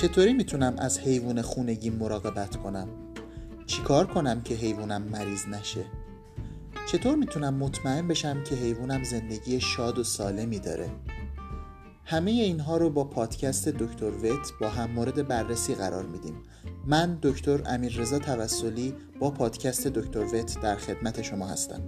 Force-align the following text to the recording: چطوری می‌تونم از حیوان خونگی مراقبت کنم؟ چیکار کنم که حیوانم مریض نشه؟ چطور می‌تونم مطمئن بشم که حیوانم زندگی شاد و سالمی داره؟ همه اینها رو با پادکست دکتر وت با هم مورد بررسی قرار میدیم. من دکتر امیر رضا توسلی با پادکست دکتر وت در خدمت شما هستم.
چطوری 0.00 0.32
می‌تونم 0.32 0.74
از 0.78 0.98
حیوان 0.98 1.42
خونگی 1.42 1.90
مراقبت 1.90 2.56
کنم؟ 2.56 2.88
چیکار 3.66 4.06
کنم 4.06 4.40
که 4.40 4.54
حیوانم 4.54 5.02
مریض 5.02 5.46
نشه؟ 5.46 5.84
چطور 6.86 7.16
می‌تونم 7.16 7.54
مطمئن 7.54 8.08
بشم 8.08 8.44
که 8.44 8.54
حیوانم 8.54 9.04
زندگی 9.04 9.60
شاد 9.60 9.98
و 9.98 10.04
سالمی 10.04 10.58
داره؟ 10.58 10.90
همه 12.04 12.30
اینها 12.30 12.76
رو 12.76 12.90
با 12.90 13.04
پادکست 13.04 13.68
دکتر 13.68 14.10
وت 14.10 14.52
با 14.60 14.68
هم 14.68 14.90
مورد 14.90 15.28
بررسی 15.28 15.74
قرار 15.74 16.06
میدیم. 16.06 16.34
من 16.86 17.18
دکتر 17.22 17.62
امیر 17.66 17.96
رضا 17.96 18.18
توسلی 18.18 18.94
با 19.18 19.30
پادکست 19.30 19.86
دکتر 19.86 20.24
وت 20.24 20.60
در 20.60 20.76
خدمت 20.76 21.22
شما 21.22 21.46
هستم. 21.46 21.80